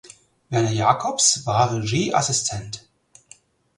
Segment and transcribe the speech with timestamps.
[0.49, 2.87] Werner Jacobs war Regieassistent.